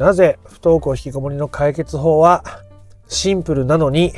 [0.00, 2.42] なぜ不登校引きこもりの解決法は
[3.06, 4.14] シンプルなのに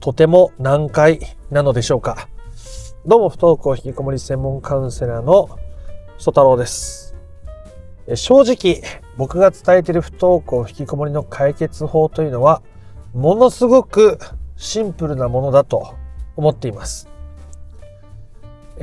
[0.00, 1.20] とても難解
[1.50, 2.30] なのでしょうか？
[3.04, 5.50] どうも不登校引きこもり専門カウンセラーの
[6.16, 7.14] 曽太郎です。
[8.14, 8.80] 正直
[9.18, 12.62] 僕が伝えている不登校引きこもりの解決法というのは
[13.12, 14.18] ものすごく
[14.56, 15.94] シンプルなものだと
[16.36, 17.06] 思っています。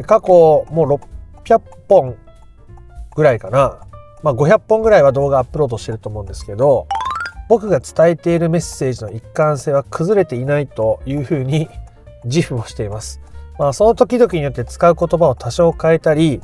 [0.06, 0.28] 過去
[0.70, 1.60] もう600
[1.90, 2.16] 本
[3.16, 3.80] ぐらいかな。
[4.26, 6.88] まあ、500本ぐらいは動画アップロードしてると思うんですけど
[7.48, 11.70] 僕が伝えているメッセージの一貫性は崩れていないというふうに
[12.26, 13.22] 自負をしています。
[13.60, 16.42] まあ、その時々によって使う言葉を多少変えたり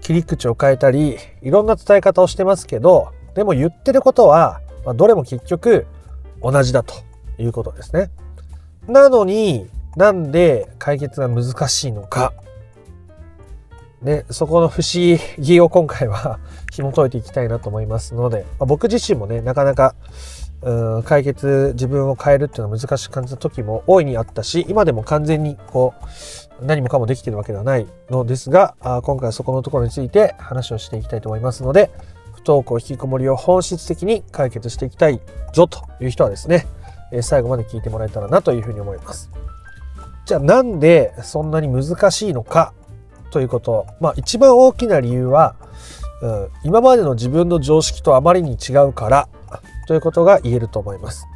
[0.00, 5.84] 切り口を変えたりいろんな伝え方をしてますけどでも言ってることは、ま、どれも結局
[6.40, 6.94] 同じだと
[7.38, 8.10] いうことですね。
[8.86, 12.32] なのになんで解決が難しいのか
[14.02, 16.38] ね、そこの不思議を今回は
[16.76, 19.94] 紐解いていきたいなと思いますので、まあ、僕自身もね、なかなか
[20.62, 25.94] うん解決、自分を変えるっていうのは難しく感じた時も大いにあったし、今でも完全にこ
[26.60, 31.90] う、何もかもできてるわけではないのですが、あ今回はそこのところについて話をしていきたいと思いますので、
[32.34, 35.20] 不登校引きこもりを本質的に解決していきたい
[35.52, 36.66] ぞという人はですね、
[37.12, 39.30] え最後まで聞いてもらえたらなというふうに思います。
[40.24, 42.72] じゃあなんでそんなに難しいのか
[43.30, 45.54] ということ、まあ、一番大きな理由は、
[46.22, 49.28] うん、今までの自分の常識とあまりに違うから
[49.86, 51.26] ということが言えると思います。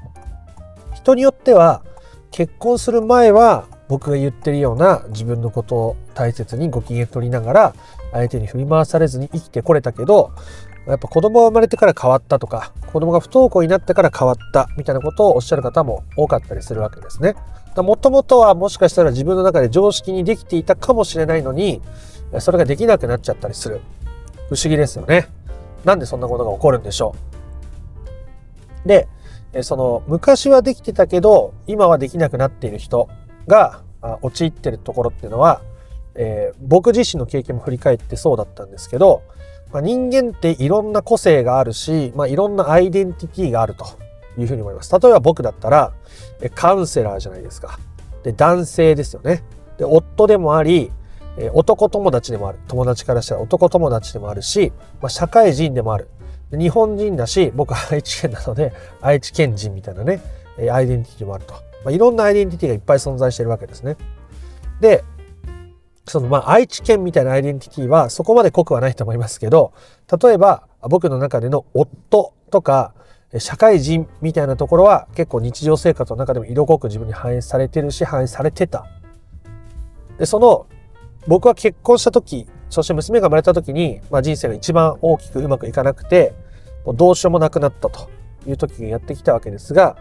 [0.94, 1.82] 人によっては
[2.30, 7.74] 結婚する前は僕が言ってるような自分のことを大切にご機嫌取りながら
[8.12, 10.32] 相手に振り回されずに生きてこれたけど
[10.86, 17.34] やっぱ子供が生まれてから変わったとか子供が不登校になってから変わったみたいなことをおっしゃる方も多かったりするわけですね。
[17.76, 21.80] もともとはもしかしたら自分の中で常識にできていたかもしれないのに
[22.40, 23.80] それができなくなっちゃったりする。
[24.50, 25.28] 不思議ですよね。
[25.84, 27.14] なんでそんなことが起こるんでしょ
[28.84, 28.88] う。
[28.88, 29.08] で、
[29.62, 33.08] その昔はできてたけど今はできなくなっている人
[33.46, 33.82] が
[34.22, 35.62] 陥ってるところっていうのは、
[36.14, 39.22] えー、僕自身の経験も振り返ってそうだったんですけど、
[39.72, 43.86] まあ、人間っていろんな個性があるし、まあ、いろんなアイデンティティがあると
[44.38, 44.92] いうふうに思います。
[44.92, 45.92] 例えば僕だったら
[46.54, 47.78] カウンセラーじゃないですか。
[48.22, 49.42] で男性ですよね。
[49.78, 50.92] で夫でもあり
[51.40, 56.08] え男友達でもある友達からしたら男友達でもあるし、まあ、社会人でもある
[56.52, 60.20] 日本人だし僕は愛知県なので愛知県人みたいなね
[60.70, 63.96] アイデンティティもあると、まあ、いろんなアイデンティティがいっぱい存在してるわけですね。
[64.80, 65.02] で
[66.06, 69.72] そのまあ愛知県みたいなアイデンティティはそこまで濃くはないと思いますけど
[70.22, 72.94] 例えば僕の中での夫とか
[73.38, 78.86] 社会人みたいなところは結構日常生活の中でも色濃く自分に反映されてるし反映されてた。
[80.18, 80.66] でその
[81.26, 86.34] 僕は結婚した時そして娘が生まれた時に、まあ、人生が一番大きくうまくいかなくて
[86.84, 88.08] もうどうしようもなくなったと
[88.47, 89.97] いう時がやってきたわけですが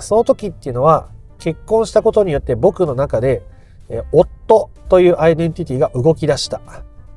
[0.00, 3.42] その時っていうのは結婚したことによって僕の中で
[4.12, 6.60] 夫というアイデンティティが動き出した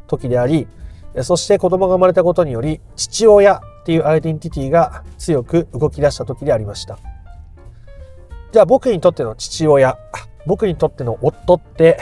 [0.07, 0.67] 時であり
[1.23, 6.99] そして子供が生まれたことにより父親っていうアイデンティティが強く動き出した時でありました。
[8.51, 9.97] じゃあ僕にとっての父親、
[10.45, 11.99] 僕にとっての夫って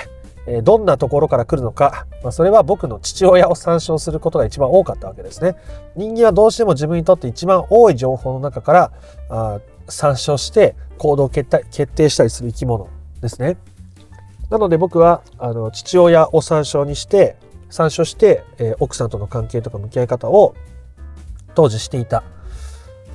[0.64, 5.56] どんなところから来るのか、まあ、それは僕の父親を参照することが一番多かったわけですね。
[5.96, 8.92] 人間はどうしても自分にとって一番多い情報の中から
[9.30, 9.60] あ
[9.90, 11.50] 参照して行動を決
[11.88, 12.88] 定したりする生き物
[13.22, 13.58] ですね。
[14.50, 17.36] なので僕はあの父親を参照にして
[17.70, 20.56] 参照して、えー、奥さんとの関係とか向き合い方を
[21.56, 22.24] 当時していた。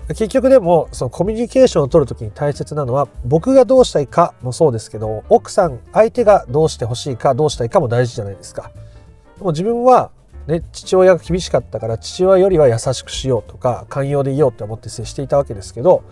[0.08, 8.70] 結局でもそのコミュニケーションを取るときに大切なのは僕がどうしたいかもそうですけど奥さん相手がどうしてほしいかどうしたいかも大事じゃないですか。
[9.38, 10.10] でも自分は
[10.46, 16.02] ね、父親が厳しかったから父親よりは優しくしようとか寛容でいようって思って接していたわけですけど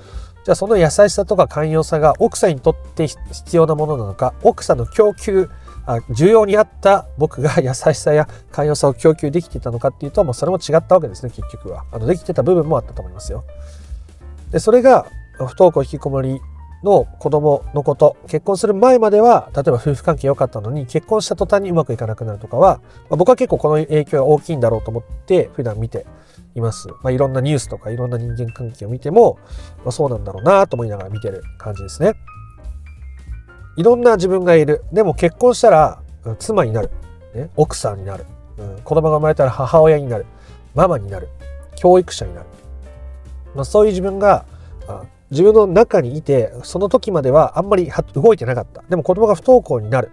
[0.44, 5.50] じゃあその優しさとか寛容さが奥さんにとって必要なものなのか奥さんの供給
[5.84, 13.44] あ重要にあった僕が優しさや寛容さを供給できていたのかっていうともうそれも違ったわけですね結局はあのできてた部分もあったと思いますよ。
[14.50, 16.40] でそれが不登校引きこもり
[16.82, 22.80] の子供のこと結婚する前までは例えば夫婦関係良かったのに結婚した途端にうまくいかなくなるとかは、
[23.10, 26.06] まあ、僕は結構この影響が大きいんだろうと思って普段見て
[26.54, 29.38] います、まあ、いろんなニュースとかいろんな人間関係を見ても、
[29.84, 32.14] まあ、そうなんだろうなと思いながら見てる感じですね。
[33.76, 34.84] いろんな自分がいる。
[34.92, 36.02] でも結婚したら
[36.38, 36.90] 妻になる、
[37.34, 38.26] ね、奥さんになる、
[38.58, 40.26] うん、子供が生まれたら母親になる。
[40.74, 41.28] ママになる。
[41.76, 42.46] 教育者になる。
[43.54, 44.44] まあ、そういう自分が
[45.30, 50.10] 自分の中にいてその時まではあんまり動いてなかったでも子供が不登校になる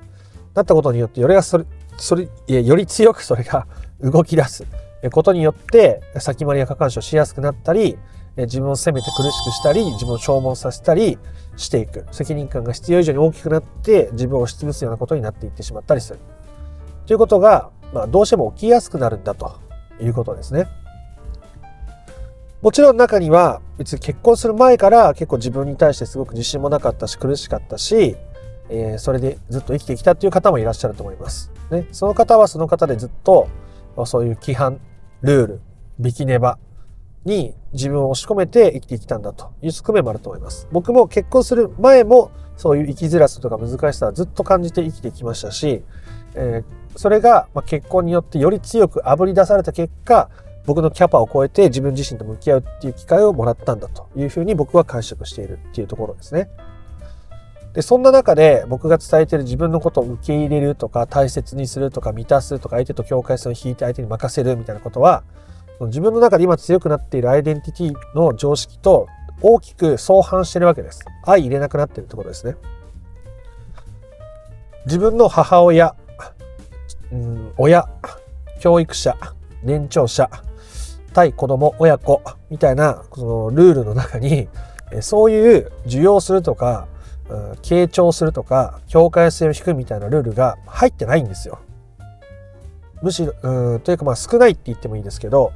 [0.54, 1.66] なったことによってよりそれ
[1.98, 3.68] それより強く それが
[4.02, 4.66] 動き出す
[5.12, 7.98] ことによって先回りや過干渉しやすくなったり
[8.46, 11.18] 自分を責めて苦しくしたり、自分を消耗させたり
[11.56, 12.06] していく。
[12.12, 16.20] 責任感が必要以上に大きくなって、自分を押しつぶすようなことになっていってしまったりする。
[17.08, 19.56] ということが、まあ、どうしても起きやすくなるんだと
[20.00, 20.68] いうことですね。
[22.68, 28.18] もちろん中には別に結婚する前から結構自分に対してすごく自信もなかったし苦しかったし、
[28.70, 31.50] えー、それでずっと生きてきたっていう方もいらっしゃると思います。
[31.72, 33.48] ね、その方はその方でずっと
[34.06, 34.82] そういう規範、
[35.22, 35.62] ルール、
[35.98, 36.60] ビキネバ
[37.24, 40.68] に自分を押し込めて生きてきたんだという側面もあると思います。
[40.74, 45.84] 僕も結婚する前もそういう生きづらさとか難しさはずっと感じて生きてきましたし、
[46.36, 50.30] えー、それが結婚によってより強く炙り出された結果、
[50.68, 56.50] 僕のキャパを超えて自分自身と向き合うっていう機会をもらったんだというふうに僕は解釈しているっていうところですね。
[57.74, 65.24] で、そんな中で僕が伝えている自分のことを受け入れるとか大切にするとか満たすとか相手と境界線を引いて相手に任せるみたいなことは
[65.80, 69.08] 自分の中で今強くなっているアイデンティティの常識と
[69.42, 71.06] 大きく相反してるわけです。
[71.24, 72.56] 相入れなくなってるってことですね。
[74.86, 75.96] 自分の母親、
[77.14, 77.88] うん、親、
[78.60, 79.16] 教育者、
[79.64, 80.30] 年長者、
[81.14, 84.48] 対子供、親子みたいなそのルールの中に
[85.02, 86.88] そういう受容するとか、
[87.62, 91.60] 傾聴するとか境界線を引くみたいなルールが入ってないんですよ。
[93.02, 95.52] むしろ、うん、というかまあ少ないって言ってもいいですけど、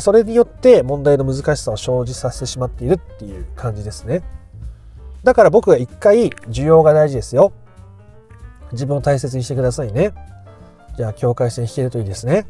[0.00, 4.22] それによって問題の難しさを生じさせてしまっているっていう感じですね。
[5.22, 7.52] だから僕が一回、需要が大事ですよ。
[8.72, 10.12] 自分を大切にしてくださいね。
[10.96, 12.44] じゃあ境界線引けるといいですね。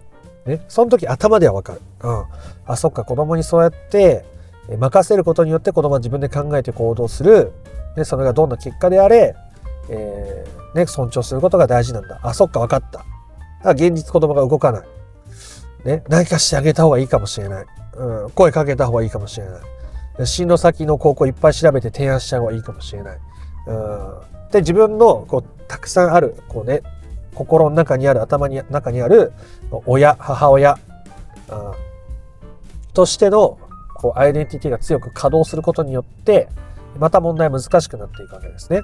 [0.46, 0.64] ね。
[0.69, 1.81] その時頭ではわかる。
[2.02, 2.25] うん。
[2.67, 4.25] あ、そっか、子供にそうやって
[4.79, 7.52] 任せることによって子供は自分で考えて行動する。
[7.96, 9.35] ね、それがどんな結果であれ、
[9.88, 12.19] えー、ね、尊重することが大事なんだ。
[12.23, 12.82] あ、そっか、わかっ
[13.62, 13.73] た。
[13.73, 14.82] 現実子供が動かない。
[15.85, 17.67] ね、何かしてあげた方がいいかもしれない。
[17.96, 19.58] うん、声かけた方がいいかもしれな
[20.23, 20.26] い。
[20.26, 23.19] 進路先の高校いっぱい調べて提案した方がいいかもしれない。
[23.67, 24.20] うん、
[24.50, 26.82] で、自分のこうたくさんある、こうね、
[27.34, 29.32] 心の中にある、頭に中にある
[29.86, 30.78] 親、母親、
[32.92, 33.58] としての
[33.94, 36.48] こうアイデンティティが強く稼働することによって、
[36.98, 38.82] また問題難しくなっていくわけですね。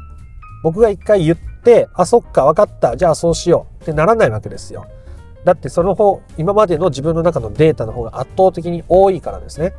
[0.63, 4.87] 僕が一回言って、あ、そっか、わかった、じゃあそうしようってならないわけですよ。
[5.45, 9.73] だってその方、今までの自分の中のデータの方が圧倒的に多いからですね。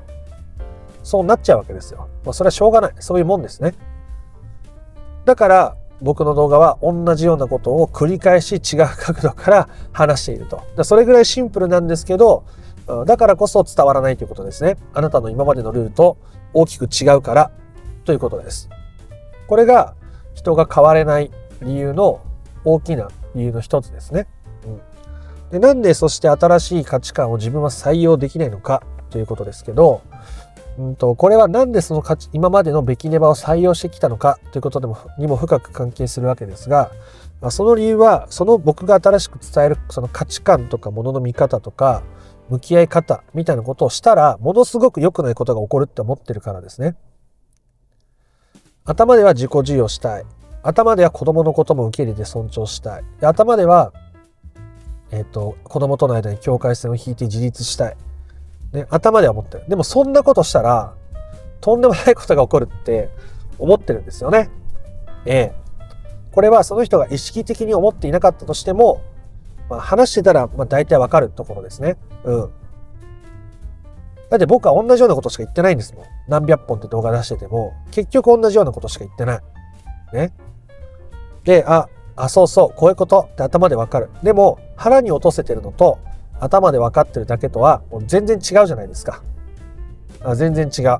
[1.03, 2.07] そうなっちゃうわけですよ。
[2.23, 2.93] まあ、それはしょうがない。
[2.99, 3.73] そういうもんですね。
[5.25, 10.83] だから僕の動画は同じようなことを繰り返し違う角度から話していると。
[10.83, 12.43] それぐらいシンプルなんですけど、
[13.05, 14.77] だからこそ伝わらないということですね。
[14.93, 16.17] あなたの今までのルールと
[16.53, 17.51] 大きく違うから
[18.03, 18.69] ということです。
[19.47, 19.93] これが
[20.33, 21.31] 人が変われない
[21.61, 22.21] 理由の
[22.65, 24.27] 大きな理由の一つですね。
[24.65, 24.81] うん、
[25.51, 30.01] でなんでそして新しい価値観を自分は採用できないのかということですけど、
[30.81, 36.91] うんと、これはなんでその価値今までのべきネバを採用してきたのかということでもにも深く関係するわけですが、
[37.39, 42.03] まあ、その理由はその僕が新しく伝えるその価値観とかもの見方とか
[42.49, 46.95] 向き合い方みたいなことをしたらものすごく良くないことが起こるって思ってるからですね。
[48.83, 50.25] 頭では自己授与したい。
[50.63, 53.03] 頭では子供のことも受け入れて尊重したい。
[53.21, 53.93] 頭では、
[55.11, 57.97] えっ、ー、と、子供との間に境界線を引いて自立したい。
[58.73, 59.63] ね、頭では思ってる。
[59.67, 60.93] でもそんなことしたら、
[61.59, 63.09] とんでもないことが起こるって
[63.59, 64.49] 思ってるんですよね。
[65.25, 65.53] ええ。
[66.31, 69.01] これはその人が意識的に思っていなかったとしても、
[69.69, 71.97] まあ、話してたら、まあ、大体わかるところですね。
[72.23, 72.51] うん。
[74.29, 76.05] だって僕は同じようなことしか言ってないんですもん。
[76.29, 79.41] 何百本って動画出してても、結局同じようなことしか言ってない。
[80.13, 80.33] ね。
[81.43, 84.09] で、あ、あ、そうそう、こういうことって頭でわかる。
[84.23, 85.99] でも、腹に落とせてるのと、
[86.41, 89.21] 頭で分かってるだけとは、全然違うじゃないですか。
[90.23, 90.99] あ全然違う。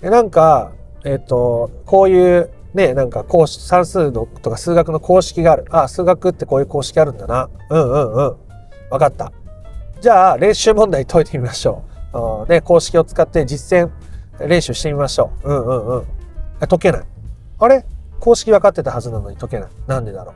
[0.00, 0.72] でなんか、
[1.04, 5.64] えっ、ー、と、こういう、ね、なんか公式、算数のとか数学の公式がある。
[5.70, 7.48] あ、数学ってこういう公式あるんだな。
[7.70, 8.36] うんうんうん。
[8.90, 9.32] 分かった。
[10.00, 11.82] じゃあ、練習問題解いてみましょ
[12.46, 12.50] う。
[12.50, 13.90] ね、公式を使って実践
[14.46, 15.48] 練習してみましょう。
[15.48, 16.06] うんうんうん。
[16.68, 17.02] 解けない。
[17.58, 17.84] あれ？
[18.20, 19.68] 公式分かってたはずなのに解けない。
[19.86, 20.34] なんでだろう。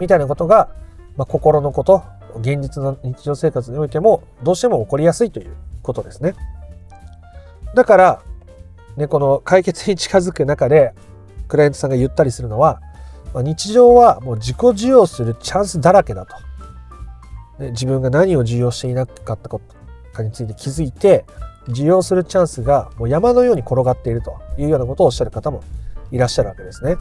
[0.00, 0.68] みたいなことが、
[1.16, 2.02] まあ、心のこと、
[2.38, 6.34] 現実の日常生活においてもどうしても起こりやすいということですね。
[7.74, 8.22] だから、
[8.96, 10.94] ね、この解決に近づく中で、
[11.48, 12.80] クライアントさんが言ったりするのは、
[13.32, 16.36] まあ、日常はもう自己需要するチャンスだらけだと。
[17.58, 19.74] ね、自分が何を需要していなかったこと
[20.12, 21.24] かについて気づいて
[21.68, 25.62] 受容するチャンスがもう山のように転がっているというようなことをおっしゃる方も
[26.10, 26.96] いらっしゃるわけですね。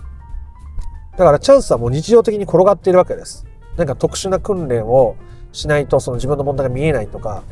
[1.18, 3.46] だからチャンスはもう日常的に転がっているわけです。
[3.78, 5.16] なんか特殊な訓練を
[5.52, 7.44] しないとその自分の問題が見えないとか、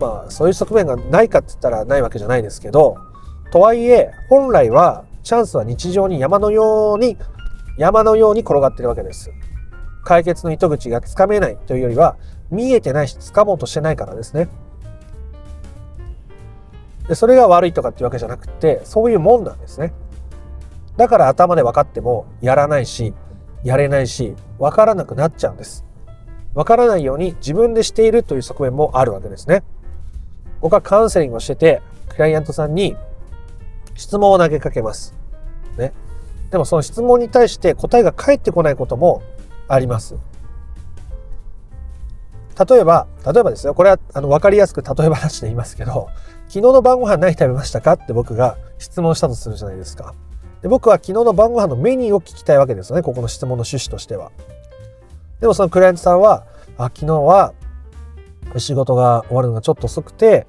[0.00, 2.96] まあそういう側面がないかって言ったらないわけじゃないですけど、
[3.52, 7.16] とはいえ、本来はチャンスは日常に山のように、
[7.78, 9.30] 山のように転がってるわけです。
[10.04, 12.16] 解決の糸口がつかめないというよりは、
[12.50, 14.48] 見えてないし、つかもうとしてないからですね。
[17.08, 19.92] で、それが悪いとかっていうわけじゃなくて、そういうもんなんですね。
[20.96, 23.14] だから頭で分かってもやらないし、
[23.64, 25.84] やれないし、分からなくなっちゃうんです。
[26.54, 29.64] 分からないように自分でしているという側面もあるわけですね。
[30.60, 32.96] 僕はカウンセリングをしてて、クライアントさんに
[33.94, 35.14] 質問を投げかけます。
[35.76, 35.92] ね。
[36.50, 39.22] でもその質問に対して答えが返ってこないことも
[39.66, 40.14] あります。
[42.68, 46.08] 例えば、例えばですよ、これはあの分かりやすく例え話で言いますけど、
[46.46, 47.94] 昨日の晩ご飯何食べましたか？
[47.94, 50.14] って僕が質問したとするじゃないですか。
[50.64, 54.32] で僕は昨日の晩ご飯のメニューを聞きたいわけですよね、ここの質問の趣旨としては。
[55.38, 56.46] でもそのクライアントさんは、
[56.78, 57.52] あ、昨日は
[58.56, 60.46] 仕事が終わるのがちょっと遅くて、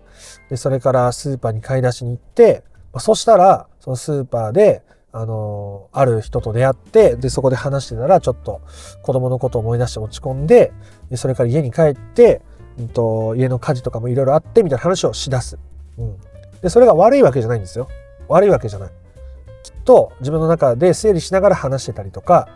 [0.50, 2.64] で、それからスーパーに買い出しに行って、
[2.98, 8.62] そしたら、そのスーパーで、あの、ある人と出会って、で、そこで話してたら、ちょっと
[9.02, 10.72] 子供のことを思い出して落ち込んで、
[11.10, 12.42] でそれから家に帰って、
[12.80, 15.60] うんと、家の家事とかもいろいろあって、みたいな話をしだす。
[15.98, 16.16] うん。
[16.62, 17.90] で、それが悪いわけじゃないんですよ。
[18.30, 18.92] 悪いわけじゃない。
[19.86, 22.50] と自分の中で整理しながら話してたりとか、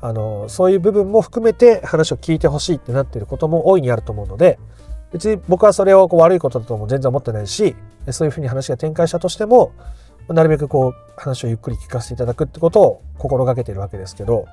[0.00, 4.58] あの、そういう部分も含めて話を聞いてほしいってなっていることも大いにあると思うので、
[5.12, 7.74] 別に僕はそれをこう悪いことだとも全然思ってないし、
[8.10, 9.72] そういうふうに話が展開したとしても、
[10.28, 14.46] なるべくこう話をゆっくり聞かせていただくってことを心がけているわけですけど、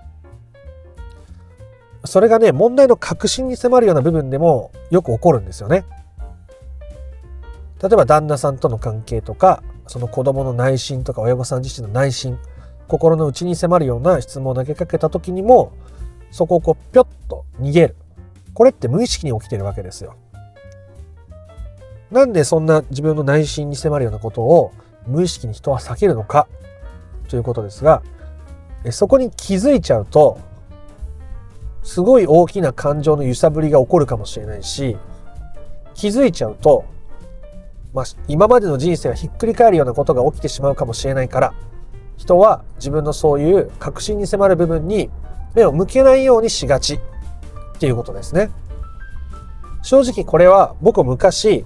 [2.06, 5.86] それがね、問題の核心に迫るような部分でもよく起こるんですよね。
[7.82, 12.40] 例えば旦那さんとの関係とか、その子供の内心とか親御さん自身の内心、
[12.88, 15.74] 心の内に迫るような質問を投げかけた時にも、
[16.32, 17.98] そこをこうぴょっと逃げる。
[18.54, 20.16] これって無意識に起きてるわけですよ。
[22.10, 24.72] なんでそんな自分の内心に迫るようなことを
[25.08, 26.48] 無意識に人は避けるのか？
[27.28, 28.02] ということですが、
[28.92, 30.40] そこに気づいちゃうと、
[31.84, 34.96] すごい大きな感情の揺さぶりが起こるかもしれないし、
[35.96, 36.86] 気づいちゃうと、
[37.94, 41.54] まあ、今までの人生がひっくり返るようなことが起きてしまうかもしれないから、
[42.18, 45.10] 人は自分のそういう確信に迫る部分に
[45.56, 47.00] 目を向けないようにしがちっ
[47.80, 48.52] ていうことですね。
[49.82, 51.66] 正直これは僕昔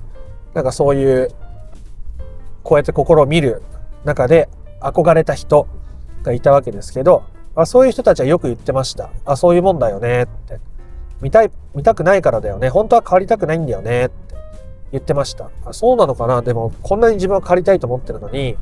[0.54, 1.32] なんかそういう、
[2.64, 3.62] こうやって心を見る
[4.06, 5.68] 中で憧れた人
[6.24, 7.24] がいたわけですけど、
[7.56, 9.10] あそういう人たちはよく言ってました。
[9.26, 10.60] あ、そういうもんだよねって。
[11.22, 12.70] 見たい、見たくないからだよね。
[12.70, 14.36] 本当は変わりたくないんだよねって
[14.96, 15.52] 言ってました。
[15.66, 16.42] あそうなのかな？
[16.42, 18.58] でも、こんなに自分は変わりたいと思ってるのに、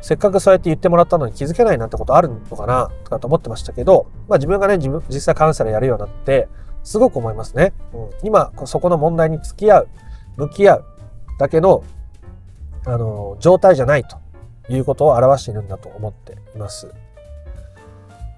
[0.00, 2.90] せっかくそうやって言ってもらったのに気づけないなんてことあるのかな？
[3.04, 6.48] とかと思ってましたけど、まあ自分がね、自分、実際カウンセラーやるようになって、
[6.82, 7.72] すごく思いますね。
[7.92, 9.88] うん、今、そこの問題に付き合う、
[10.36, 10.84] 向き合う、
[11.38, 11.84] だけの、
[12.86, 14.18] あの、状態じゃないと
[14.70, 16.92] いうことを表しているんだと思っています。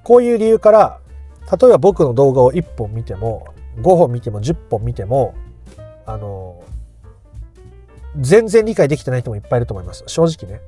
[0.03, 0.99] こういう理由から、
[1.61, 3.47] 例えば僕の動画を1本見ても、
[3.77, 5.35] 5本見ても10本見ても、
[6.05, 6.63] あの、
[8.19, 10.05] 全然理解できてない人もいっぱいいると思います。
[10.07, 10.61] 正直ね。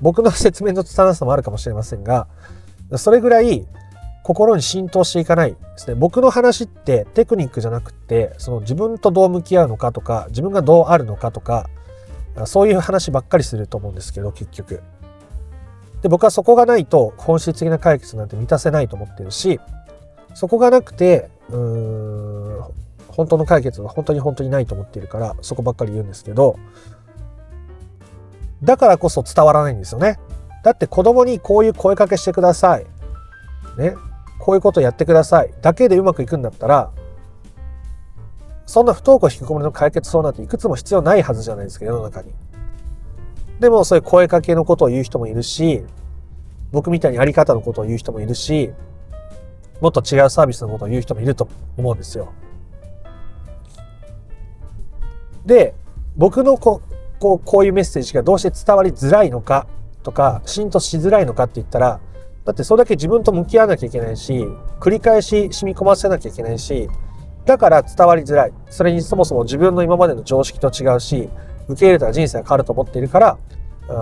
[0.00, 2.26] 僕の説明の拙さもあるかもしれませんが、
[2.96, 3.66] それぐらい
[4.22, 5.94] 心に浸透していかないですね。
[5.94, 11.68] 僕の話ってテクニックじゃなくて、その自分とどう向き合うのかとか、自分がどうあるのかとか、
[12.46, 14.82] そういう話ばっかりすると思うんですけど、結局。
[16.02, 19.60] で、僕はそこがないと本質的な解決なんて満たせないと思ってるし、
[20.34, 22.64] そこがなくて、うーん、
[23.12, 26.58] 本当の解決は本当に本当にないと思っているから、そこばっかり言うんですけど、
[28.62, 30.18] だからこそ伝わらないんですよね。
[30.64, 32.86] だって子供にこういう声かけしてください。
[33.76, 33.94] ね。
[34.38, 36.90] こういうことやってくださいだけでうまくいくんだったら、
[38.66, 42.32] そんな不登校引きこもりの解決法なんていくつも必要ないはずじゃないですか、世の中に。
[43.60, 45.84] でもそういう声かけのことを言う人もいるし、
[46.72, 48.72] 僕みたいにあり方のことを言う人もいるし、
[49.80, 52.32] もっと違うサービスのことを言う人もいると思うんですよ。
[55.46, 55.74] で、
[56.16, 56.82] 僕のこ
[57.18, 59.66] こうこういうメッセージがどうして伝わりづらいのか
[60.02, 62.00] とか、浸透しづらいのかって言ったら、
[62.44, 64.46] だってそれだけ自分と向き合わなきゃいけないし、
[64.80, 66.88] 繰り返し染み込ませなきゃいけないし、
[67.44, 68.52] だから伝わりづらい。
[68.68, 71.28] それにそもそも自分の今までの常識と違うし、
[71.68, 73.38] 受け入れたら人生が変わると思っているから、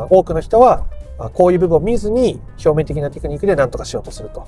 [0.08, 0.86] 多くの人は
[1.34, 4.46] こういう部分を見ずに表面的なテクニックで何とかしようとすると。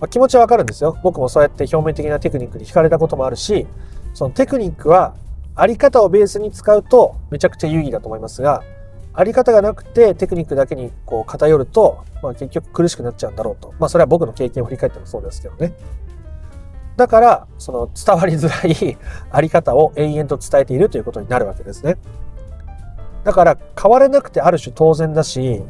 [0.00, 0.98] まあ、気持ちはわかるんですよ。
[1.04, 3.66] 僕もそうやって表面的なテクニックに惹かれたこともあるし、
[4.12, 5.14] そのテクニックは
[5.56, 8.62] あり方をベースに使うとめちゃくちゃ有意義だと思いますが、
[9.12, 13.72] あり方がなくてテクニックだけにこう偏ると、まあ、結局苦しくなっちゃうんだろうと。
[13.78, 15.72] まあそれは僕の経験を振り返ってもそうですけどね。
[16.96, 18.98] だから、その伝わりづらい
[19.30, 21.96] あり方を延々と伝えているということになるわけですね。
[23.24, 25.62] だから変われなくてある種当然だし、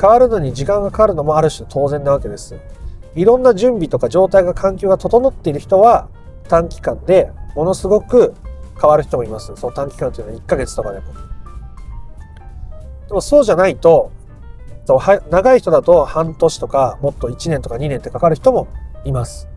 [0.00, 2.56] 変わるのに時間がかかるのもある種当然なわけです。
[3.14, 6.08] いろんな準備とか状態が環境が整っている人は
[6.48, 8.34] 短期間でものすごく
[8.80, 9.52] 変わる人もいます。
[9.56, 11.06] その短期間というのは1ヶ月とかでも。
[13.08, 14.10] でもそうじゃないと、
[15.30, 18.68] 長い人だと半年とかもっと1年とか2年ってかかる人も
[19.04, 19.48] います。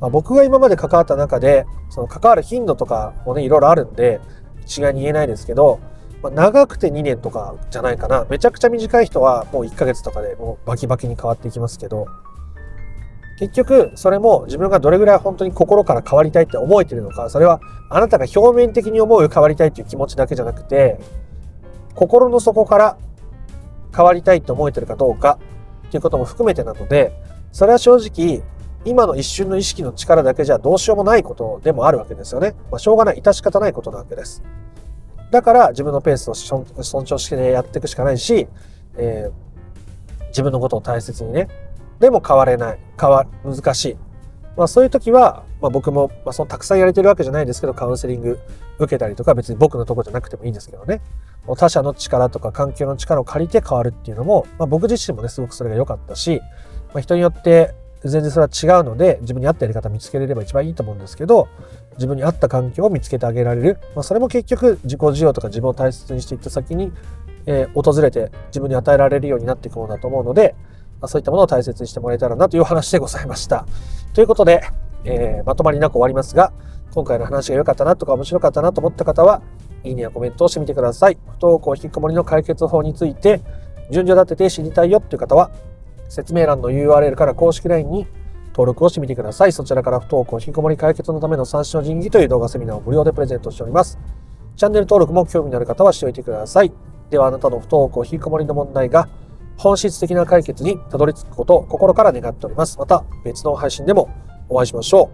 [0.00, 4.20] まあ、僕が今まで関わった中で、その関わる頻度とかもね、いろいろあるんで、
[4.64, 5.80] 一概に言えないですけど、
[6.22, 8.26] まあ、長くて2年とかじゃないかな。
[8.28, 12.06] めちゃくちゃ短い人はもう1ヶ月とかでもうバキバキに変わっていきますけど、
[13.38, 20.98] 結局、それも自分がどれぐらい本当に心から変わりたいって思えてるのか、それはあなたが表面的に思う変わりたいっていう気持ちだけじゃなくて、
[21.94, 22.98] 心の底から
[23.94, 25.38] 変わりたいって思えてるかどうか
[25.86, 27.12] っていうことも含めてなので、
[27.52, 28.42] それは正直、
[28.84, 32.56] 今の一瞬の意識の力だけじゃどうしようもないことでもあるわけですよね。
[32.72, 34.42] まあ、しょうがない、致し方ないことなわけです。
[35.30, 38.48] だから自分のペースを尊重してやっていくしかないし、
[38.96, 41.67] えー、自分のことを大切にね。
[42.00, 42.78] でも変われない。
[43.00, 43.96] 変わ、難しい。
[44.56, 48.38] まあそういう時は、まあ僕も、まあそのたくさんやれてるわけじゃないですけど、カウンセリング
[48.78, 51.00] 受けたりとか、別に僕のとこじゃなくてもいいんですけどね。
[51.56, 56.40] 他者の力とか環境の力を借りて変わるっていうのも、まあ僕自身もね、すごくそれが良かったし、
[56.92, 57.74] まあ人によって
[58.04, 61.48] 全然それは違うので、自分に合ったやり方見つけれれば一番いいと思うんですけど、
[61.94, 63.78] 自分に合った環境を見つけてあげられる。
[63.94, 66.92] まあ、それも結局自己需要とか自分を大切にしていった先に、
[67.46, 70.54] えー、訪れて自分に与えられるようになっていくものだと思うので、
[71.00, 73.66] ま、そういったものを大切にしてもらえたらなという話でございました。
[74.14, 74.62] ということで、
[75.04, 76.52] えー、まとまりなく終わりますが、
[76.92, 79.42] 今回の話が良かったなとか面白かったなと思った方は、
[79.84, 81.18] いいねやコメントをしてみてください。
[81.26, 83.40] 不登校引きこもりの解決法について、
[83.90, 85.50] 順序立てて知りたいよっていう方は、
[86.08, 88.06] 説明欄の URL から公式 LINE に
[88.48, 89.52] 登録をしてみてください。
[89.52, 93.98] そちらから不登校引きこもり解決のための三種の神器という動画セミナーを無料でプレゼントしております。
[94.56, 96.72] チャンネル登録も興味のある方はしておいてください。
[97.10, 99.08] ではあなたの不登校引きこもりの問題が
[99.58, 102.78] 本質的な解決にたどり着くことを心から願っております。
[102.78, 104.08] また別の配信でも
[104.48, 105.10] お会いしましょ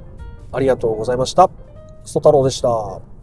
[0.52, 0.56] う。
[0.56, 1.48] ありがとうございました。
[1.48, 1.54] ク
[2.04, 3.13] ソ太郎でした。